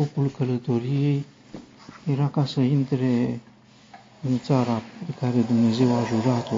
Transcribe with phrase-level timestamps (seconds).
[0.00, 1.24] scopul călătoriei
[2.06, 3.40] era ca să intre
[4.28, 6.56] în țara pe care Dumnezeu a jurat-o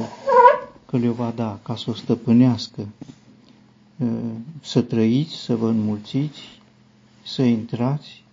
[0.87, 2.87] că le va da, ca să o stăpânească,
[4.61, 6.41] să trăiți, să vă înmulțiți,
[7.25, 8.25] să intrați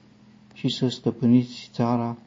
[0.54, 2.18] și să stăpâniți țara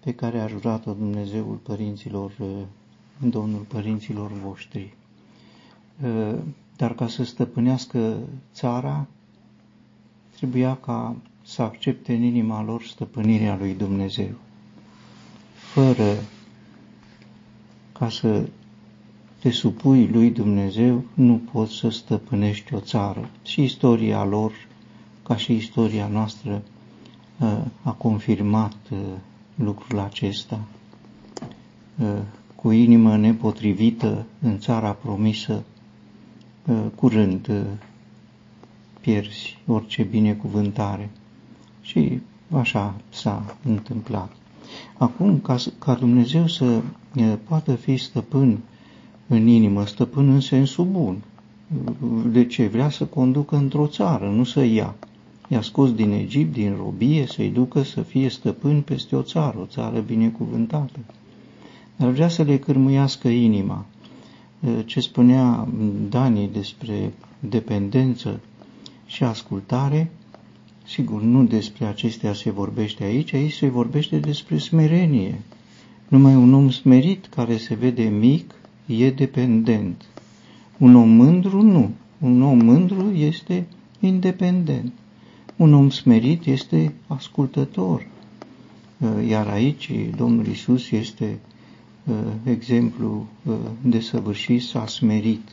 [0.00, 2.32] pe care a jurat-o Dumnezeul părinților,
[3.18, 4.94] Domnul părinților voștri.
[6.76, 8.16] Dar ca să stăpânească
[8.54, 9.06] țara,
[10.36, 11.16] trebuia ca
[11.46, 14.34] să accepte în inima lor stăpânirea lui Dumnezeu.
[15.54, 16.14] Fără
[17.92, 18.48] ca să
[19.38, 23.30] te supui lui Dumnezeu, nu poți să stăpânești o țară.
[23.42, 24.52] Și istoria lor,
[25.22, 26.62] ca și istoria noastră,
[27.82, 28.76] a confirmat
[29.54, 30.60] lucrul acesta.
[32.54, 35.62] Cu inimă nepotrivită în țara promisă,
[36.94, 37.66] curând
[39.00, 41.10] pierzi orice binecuvântare.
[41.86, 44.32] Și așa s-a întâmplat.
[44.98, 46.80] Acum, ca, ca Dumnezeu să
[47.48, 48.58] poată fi stăpân
[49.26, 51.22] în inimă, stăpân în sensul bun.
[52.32, 52.66] De ce?
[52.66, 54.94] Vrea să conducă într-o țară, nu să ia.
[55.48, 59.64] I-a scos din Egipt, din robie, să-i ducă să fie stăpân peste o țară, o
[59.64, 60.98] țară binecuvântată.
[61.96, 63.84] Dar vrea să le cârmuiască inima.
[64.84, 65.68] Ce spunea
[66.08, 68.40] Dani despre dependență
[69.06, 70.10] și ascultare,
[70.86, 75.40] sigur, nu despre acestea se vorbește aici, aici se vorbește despre smerenie.
[76.08, 78.54] Numai un om smerit care se vede mic
[78.86, 80.04] e dependent.
[80.78, 81.90] Un om mândru nu.
[82.18, 83.66] Un om mândru este
[84.00, 84.92] independent.
[85.56, 88.06] Un om smerit este ascultător.
[89.28, 91.38] Iar aici Domnul Isus este
[92.04, 95.48] uh, exemplu uh, de săvârșit, s-a smerit.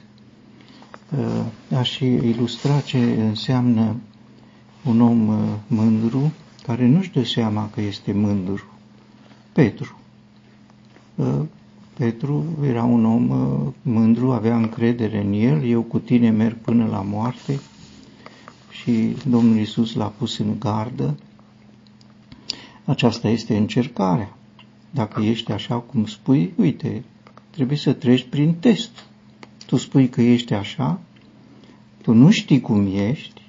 [1.17, 3.95] Uh, aș ilustra ce înseamnă
[4.85, 5.35] un om uh,
[5.67, 6.31] mândru
[6.63, 8.63] care nu-și dă seama că este mândru.
[9.51, 9.99] Petru.
[11.15, 11.41] Uh,
[11.97, 13.27] Petru era un om
[13.81, 17.59] mândru, avea încredere în el, eu cu tine merg până la moarte
[18.69, 21.17] și Domnul Isus l-a pus în gardă.
[22.85, 24.37] Aceasta este încercarea.
[24.89, 27.03] Dacă ești așa cum spui, uite,
[27.49, 29.05] trebuie să treci prin test
[29.65, 30.99] tu spui că ești așa,
[32.01, 33.41] tu nu știi cum ești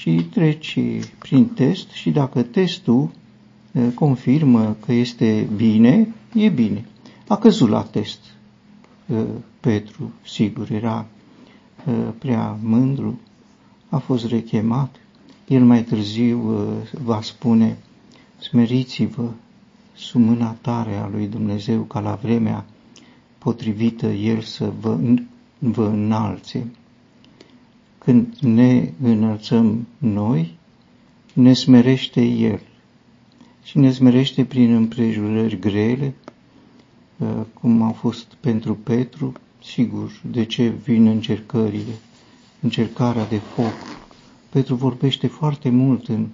[0.00, 0.78] și treci
[1.18, 3.10] prin test și dacă testul
[3.94, 6.84] confirmă că este bine, e bine.
[7.28, 8.18] A căzut la test.
[9.60, 11.06] Petru, sigur, era
[12.18, 13.20] prea mândru,
[13.88, 14.96] a fost rechemat.
[15.48, 16.38] El mai târziu
[17.02, 17.78] va spune,
[18.38, 19.30] smeriți-vă
[19.96, 22.64] sub mâna tare a lui Dumnezeu ca la vremea
[23.38, 24.98] potrivită El să vă,
[25.58, 26.66] vă înalțe.
[28.04, 30.58] Când ne înălțăm noi,
[31.32, 32.60] ne smerește El
[33.62, 36.14] și ne smerește prin împrejurări grele,
[37.16, 37.28] uh,
[37.60, 41.94] cum au fost pentru Petru, sigur, de ce vin încercările,
[42.60, 43.74] încercarea de foc.
[44.48, 46.26] Petru vorbește foarte mult în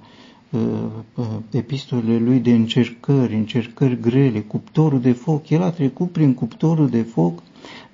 [0.51, 5.51] Uh, epistolele lui de încercări, încercări grele, cuptorul de foc.
[5.51, 7.43] El a trecut prin cuptorul de foc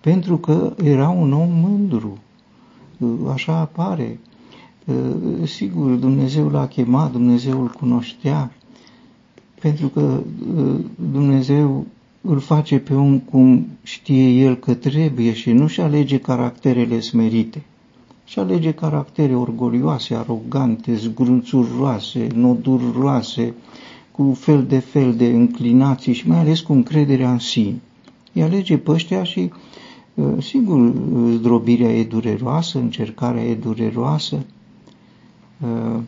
[0.01, 2.19] pentru că era un om mândru.
[3.03, 4.19] Uh, așa apare.
[4.85, 8.53] Uh, sigur, Dumnezeu l-a chemat, Dumnezeu îl cunoștea,
[9.61, 10.21] pentru că
[11.13, 11.87] Dumnezeu
[12.21, 17.63] îl face pe om cum știe el că trebuie și nu-și alege caracterele smerite
[18.25, 23.55] și alege caractere orgolioase, arogante, zgrunțuroase, noduroase,
[24.11, 27.81] cu fel de fel de înclinații și mai ales cu încrederea în sine.
[28.33, 29.51] Îi alege pe ăștia și, uh,
[30.41, 30.93] sigur,
[31.33, 34.39] zdrobirea e dureroasă, încercarea e dureroasă,
[35.61, 36.01] uh,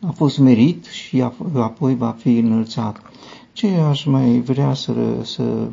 [0.00, 1.22] a fost merit și
[1.54, 3.02] apoi va fi înălțat.
[3.52, 4.92] Ce aș mai vrea să,
[5.22, 5.68] să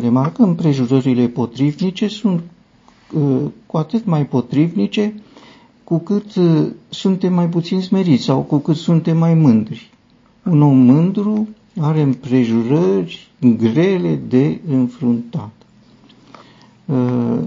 [0.00, 2.42] remarcăm, prejurările potrivnice sunt
[3.12, 5.14] Uh, cu atât mai potrivnice
[5.84, 9.90] cu cât uh, suntem mai puțin smeriți sau cu cât suntem mai mândri.
[10.44, 11.48] Un om mândru
[11.80, 15.50] are împrejurări grele de înfruntat.
[16.84, 17.38] Uh,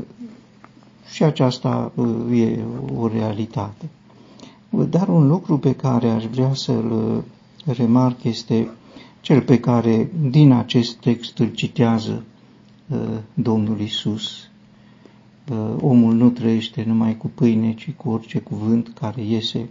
[1.11, 1.91] și aceasta
[2.33, 2.57] e
[2.97, 3.89] o realitate.
[4.69, 7.23] Dar un lucru pe care aș vrea să-l
[7.65, 8.69] remarc este
[9.21, 12.23] cel pe care din acest text îl citează
[13.33, 14.47] Domnul Isus
[15.81, 19.69] omul nu trăiește numai cu pâine, ci cu orice cuvânt care iese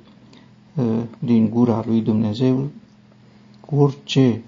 [0.75, 2.69] uh, din gura lui Dumnezeu,
[3.61, 4.43] cu orice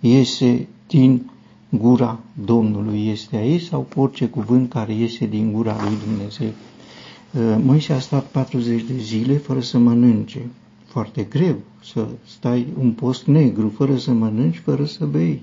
[0.00, 1.30] iese din
[1.68, 6.48] gura Domnului este aici sau cu orice cuvânt care iese din gura lui Dumnezeu.
[6.48, 10.50] Uh, Moise a stat 40 de zile fără să mănânce
[10.84, 15.42] foarte greu să stai un post negru, fără să mănânci, fără să bei.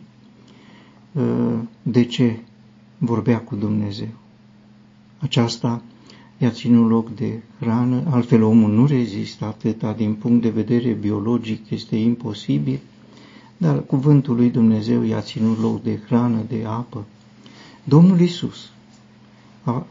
[1.12, 1.24] Uh,
[1.82, 2.40] de ce
[2.98, 4.08] vorbea cu Dumnezeu?
[5.20, 5.82] Aceasta
[6.38, 11.70] i-a ținut loc de hrană, altfel omul nu rezistă atâta din punct de vedere biologic,
[11.70, 12.80] este imposibil,
[13.58, 17.04] dar cuvântul lui Dumnezeu i-a ținut loc de hrană, de apă.
[17.84, 18.70] Domnul Isus
[19.64, 19.86] a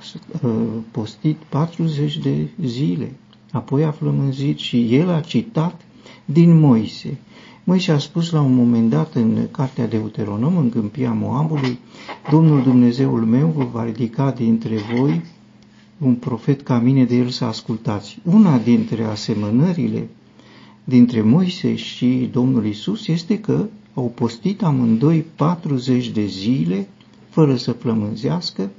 [0.90, 3.12] postit 40 de zile,
[3.50, 5.80] apoi a flămânzit și el a citat
[6.24, 7.18] din Moise.
[7.64, 11.78] Moise a spus la un moment dat în cartea de Deuteronom, în câmpia Moabului,
[12.30, 15.22] Domnul Dumnezeul meu vă va ridica dintre voi
[15.98, 18.18] un profet ca mine de el să ascultați.
[18.24, 20.08] Una dintre asemănările
[20.84, 26.88] dintre Moise și Domnul Isus este că au postit amândoi 40 de zile
[27.28, 28.70] fără să flămânzească,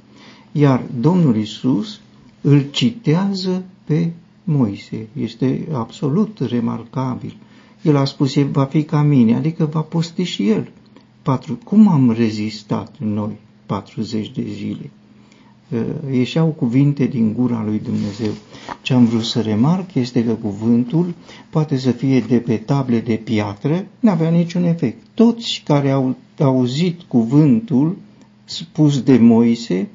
[0.51, 1.99] iar Domnul Isus
[2.41, 4.11] îl citează pe
[4.43, 5.07] Moise.
[5.19, 7.37] Este absolut remarcabil.
[7.81, 10.71] El a spus, el va fi ca mine, adică va posti și el.
[11.21, 11.59] Patru.
[11.63, 14.89] Cum am rezistat noi 40 de zile?
[16.11, 18.31] Ieșeau cuvinte din gura lui Dumnezeu.
[18.81, 21.13] Ce am vrut să remarc este că cuvântul
[21.49, 24.97] poate să fie de pe table de piatră, nu avea niciun efect.
[25.13, 27.97] Toți care au auzit cuvântul
[28.43, 29.87] spus de Moise,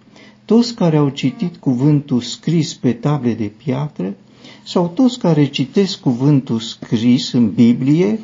[0.45, 4.15] toți care au citit cuvântul scris pe table de piatră,
[4.65, 8.21] sau toți care citesc cuvântul scris în Biblie,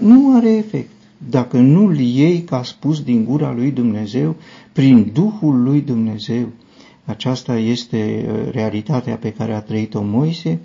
[0.00, 0.90] nu are efect.
[1.30, 4.36] Dacă nu-l iei ca spus din gura lui Dumnezeu,
[4.72, 6.48] prin Duhul lui Dumnezeu,
[7.06, 10.60] aceasta este uh, realitatea pe care a trăit-o Moise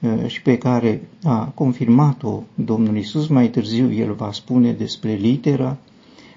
[0.00, 3.26] uh, și pe care a confirmat-o Domnul Isus.
[3.26, 5.76] Mai târziu el va spune despre litera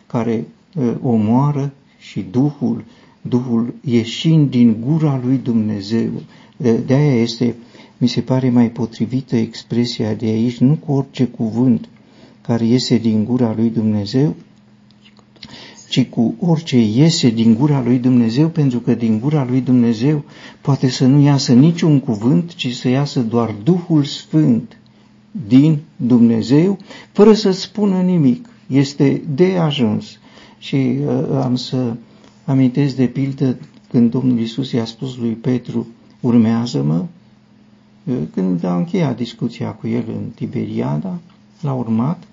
[0.08, 0.46] care
[0.76, 2.84] uh, omoară și Duhul,
[3.22, 6.10] Duhul ieșind din gura lui Dumnezeu.
[6.86, 7.56] De aia este,
[7.98, 11.90] mi se pare mai potrivită expresia de aici, nu cu orice cuvânt
[12.42, 14.36] care iese din gura lui Dumnezeu,
[15.90, 20.24] ci cu orice iese din gura lui Dumnezeu, pentru că din gura lui Dumnezeu
[20.62, 24.78] poate să nu iasă niciun cuvânt, ci să iasă doar Duhul Sfânt
[25.48, 26.78] din Dumnezeu,
[27.12, 28.50] fără să spună nimic.
[28.68, 30.20] Este de ajuns.
[30.60, 31.94] Și uh, am să
[32.46, 33.58] amintesc de pildă
[33.90, 35.88] când Domnul Isus i-a spus lui Petru,
[36.20, 37.06] urmează-mă,
[38.04, 41.20] uh, când a încheiat discuția cu el în Tiberiada,
[41.62, 42.29] l-a urmat, uh,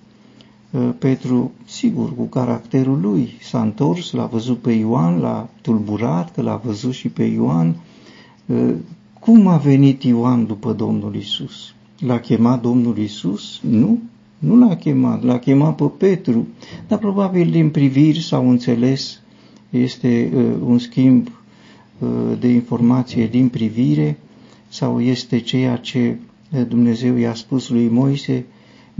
[0.97, 3.29] Petru sigur, cu caracterul lui.
[3.41, 7.75] S-a întors, l-a văzut pe Ioan, l-a tulburat, că l-a văzut și pe Ioan.
[8.49, 8.73] Ă,
[9.19, 11.73] cum a venit Ioan după Domnul Isus?
[11.99, 13.59] L-a chemat Domnul Isus?
[13.61, 13.99] Nu,
[14.37, 16.47] nu l-a chemat, l-a chemat pe Petru,
[16.87, 19.21] dar probabil din priviri s-au înțeles,
[19.69, 21.27] este uh, un schimb
[21.99, 22.09] uh,
[22.39, 24.17] de informație din privire
[24.67, 26.17] sau este ceea ce
[26.67, 28.45] Dumnezeu i-a spus lui Moise,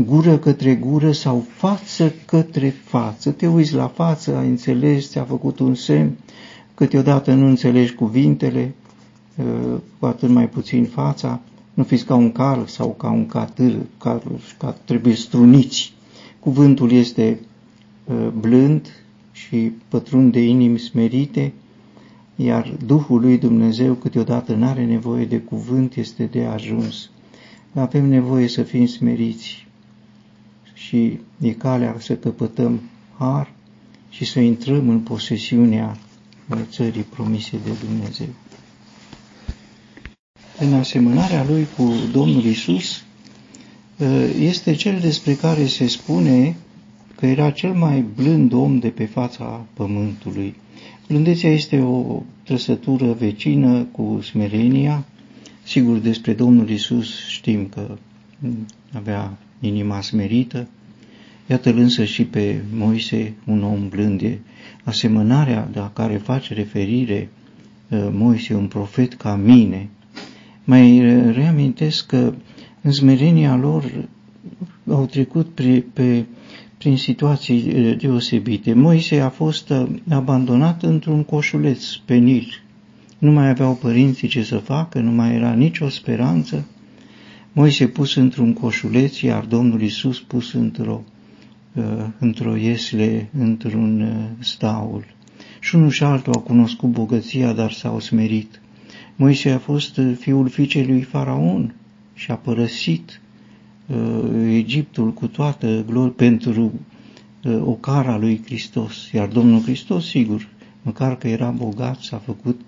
[0.06, 3.32] gură către gură sau față către față.
[3.32, 6.18] Te uiți la față, ai înțeles, ți-a făcut un semn,
[6.74, 8.74] câteodată nu înțelegi cuvintele,
[9.36, 11.40] uh, cu atât mai puțin fața,
[11.74, 14.22] nu fiți ca un cal sau ca un catâr, care
[14.86, 15.94] trebuie struniți.
[16.40, 17.40] Cuvântul este
[18.06, 18.88] uh, blând
[19.32, 21.54] și pătrund de inimi smerite,
[22.36, 27.10] iar Duhul lui Dumnezeu câteodată nu are nevoie de cuvânt, este de ajuns.
[27.74, 29.67] Avem nevoie să fim smeriți,
[30.78, 32.82] și e calea să căpătăm
[33.18, 33.52] har
[34.10, 35.98] și să intrăm în posesiunea
[36.70, 38.28] țării promise de Dumnezeu.
[40.60, 43.04] În asemănarea lui cu Domnul Isus,
[44.40, 46.56] este cel despre care se spune
[47.16, 50.56] că era cel mai blând om de pe fața pământului.
[51.08, 55.06] Blândețea este o trăsătură vecină cu smerenia.
[55.64, 57.98] Sigur, despre Domnul Isus știm că
[58.94, 60.68] avea inima smerită,
[61.50, 64.40] Iată-l însă și pe Moise, un om blânde,
[64.84, 67.30] asemănarea la care face referire
[67.90, 69.90] uh, Moise, un profet ca mine.
[70.64, 71.00] Mai
[71.32, 72.34] reamintesc că
[72.82, 74.08] în smerenia lor
[74.90, 76.26] au trecut pe, pe,
[76.78, 78.74] prin situații uh, deosebite.
[78.74, 82.62] Moise a fost uh, abandonat într-un coșuleț pe Nil.
[83.18, 86.66] Nu mai aveau părinții ce să facă, nu mai era nicio speranță.
[87.58, 91.04] Moise pus într-un coșuleț, iar Domnul Isus pus într-o
[91.78, 91.84] Uh,
[92.20, 95.06] într-o iesle, într-un uh, staul.
[95.60, 98.62] Și unul și altul au cunoscut bogăția, dar s-au smerit.
[99.16, 101.76] Moise a fost uh, fiul fiicei lui Faraon
[102.14, 103.22] și a părăsit
[104.48, 106.74] Egiptul cu toată gloria pentru
[107.60, 109.12] ocara lui Hristos.
[109.12, 110.48] Iar Domnul Hristos, sigur,
[110.82, 112.62] măcar că era bogat, s-a făcut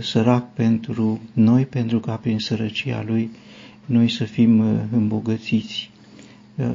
[0.00, 3.30] sărac pentru noi, pentru ca prin sărăcia lui
[3.88, 4.60] noi să fim
[4.92, 5.90] îmbogățiți.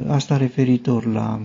[0.07, 1.41] Asta referitor la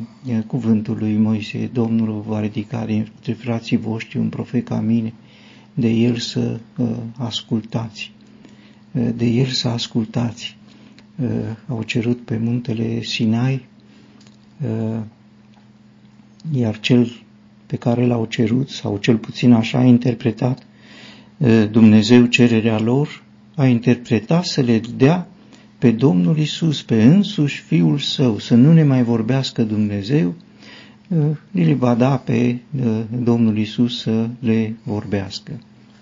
[0.47, 5.13] cuvântul lui Moise, Domnul va ridica dintre frații voștri un profet ca mine,
[5.75, 6.59] de el să
[7.17, 8.13] ascultați,
[9.15, 10.57] de el să ascultați.
[11.69, 13.67] Au cerut pe muntele Sinai,
[16.53, 17.13] iar cel
[17.67, 20.63] pe care l-au cerut, sau cel puțin așa a interpretat
[21.71, 23.23] Dumnezeu cererea lor,
[23.55, 25.29] a interpretat să le dea
[25.78, 30.35] pe Domnul Isus, pe însuși Fiul Său, să nu ne mai vorbească Dumnezeu,
[31.52, 32.58] îl va da pe
[33.23, 35.52] Domnul Isus să le vorbească.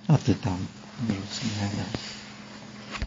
[0.06, 0.58] Atât am.
[1.06, 2.05] Mulțumesc.